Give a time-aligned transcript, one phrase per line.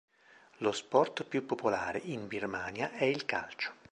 [0.61, 3.71] Lo sport più popolare in Birmania è il calcio.